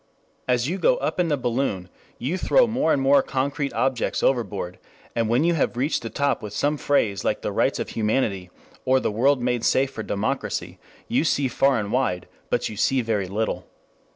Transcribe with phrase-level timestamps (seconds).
[0.47, 4.79] As you go up in the balloon you throw more and more concrete objects overboard,
[5.15, 8.49] and when you have reached the top with some phrase like the Rights of Humanity
[8.83, 13.01] or the World Made Safe for Democracy, you see far and wide, but you see
[13.01, 13.67] very little.